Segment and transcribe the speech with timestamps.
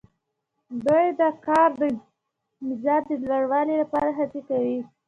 [0.85, 1.81] دوی د کار د
[2.67, 4.79] مزد د لوړوالي لپاره هڅې کوي